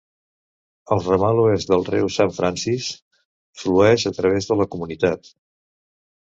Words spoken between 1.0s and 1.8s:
ramal oest